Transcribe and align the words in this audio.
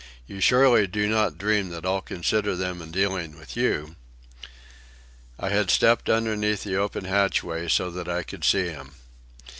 You 0.25 0.39
surely 0.41 0.87
do 0.87 1.07
not 1.07 1.37
dream 1.37 1.69
that 1.69 1.85
I'll 1.85 2.01
consider 2.01 2.55
them 2.55 2.81
in 2.81 2.89
dealing 2.89 3.37
with 3.37 3.55
you?" 3.55 3.95
I 5.39 5.49
had 5.49 5.69
stepped 5.69 6.09
underneath 6.09 6.63
the 6.63 6.75
open 6.77 7.05
hatchway 7.05 7.67
so 7.67 7.91
that 7.91 8.09
I 8.09 8.23
could 8.23 8.43
see 8.43 8.65
him. 8.69 8.93